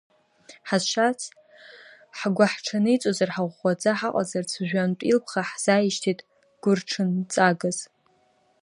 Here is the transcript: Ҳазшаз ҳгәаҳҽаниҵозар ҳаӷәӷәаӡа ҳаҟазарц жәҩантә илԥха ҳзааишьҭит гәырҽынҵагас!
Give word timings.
Ҳазшаз 0.67 1.19
ҳгәаҳҽаниҵозар 2.17 3.29
ҳаӷәӷәаӡа 3.35 3.91
ҳаҟазарц 3.99 4.51
жәҩантә 4.67 5.03
илԥха 5.11 5.41
ҳзааишьҭит 5.49 6.19
гәырҽынҵагас! 6.63 7.79